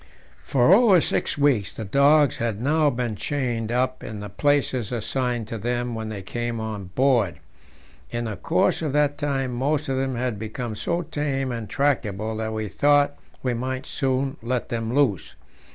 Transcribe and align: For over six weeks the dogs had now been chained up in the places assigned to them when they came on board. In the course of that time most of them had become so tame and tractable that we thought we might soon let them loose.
For 0.43 0.73
over 0.73 0.99
six 0.99 1.37
weeks 1.37 1.71
the 1.75 1.85
dogs 1.85 2.37
had 2.37 2.59
now 2.59 2.89
been 2.89 3.15
chained 3.15 3.71
up 3.71 4.03
in 4.03 4.19
the 4.19 4.29
places 4.29 4.91
assigned 4.91 5.47
to 5.49 5.59
them 5.59 5.93
when 5.93 6.09
they 6.09 6.23
came 6.23 6.59
on 6.59 6.85
board. 6.85 7.37
In 8.09 8.25
the 8.25 8.35
course 8.35 8.81
of 8.81 8.93
that 8.93 9.19
time 9.19 9.51
most 9.53 9.89
of 9.89 9.97
them 9.97 10.15
had 10.15 10.39
become 10.39 10.75
so 10.75 11.03
tame 11.03 11.51
and 11.51 11.69
tractable 11.69 12.35
that 12.37 12.51
we 12.51 12.67
thought 12.67 13.15
we 13.43 13.53
might 13.53 13.85
soon 13.85 14.37
let 14.41 14.69
them 14.69 14.91
loose. 14.91 15.35